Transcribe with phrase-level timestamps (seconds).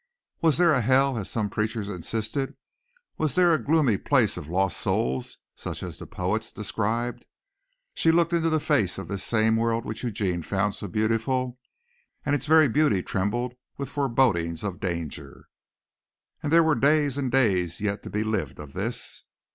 [0.41, 2.55] Was there a hell as some preachers insisted?
[3.19, 7.27] Was there a gloomy place of lost souls such as the poets described?
[7.93, 11.59] She looked into the face of this same world which Eugene found so beautiful
[12.25, 15.45] and its very beauty trembled with forebodings of danger.
[16.41, 19.21] And there were days and days yet to be lived of this.